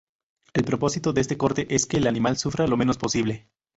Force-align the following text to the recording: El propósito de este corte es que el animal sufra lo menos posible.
El 0.53 0.63
propósito 0.63 1.13
de 1.13 1.21
este 1.21 1.37
corte 1.37 1.67
es 1.75 1.85
que 1.85 1.97
el 1.97 2.07
animal 2.07 2.35
sufra 2.35 2.65
lo 2.65 2.75
menos 2.75 2.97
posible. 2.97 3.51